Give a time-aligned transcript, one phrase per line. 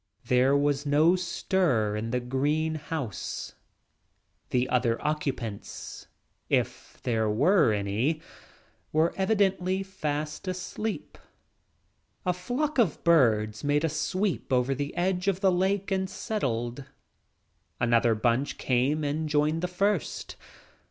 [0.25, 2.81] Their was no stir in the green;
[4.49, 6.07] The other occupants,
[6.49, 8.19] if there were any,
[8.91, 11.19] were evidently fast asleep.
[11.21, 11.25] s
[12.25, 16.83] A flock of birds made a sweep over the edge of the lake and settled.
[17.79, 20.35] Another bunch came and joined the first.